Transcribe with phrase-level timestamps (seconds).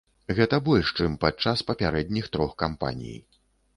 [0.37, 3.17] Гэта больш, чым падчас папярэдніх трох кампаній.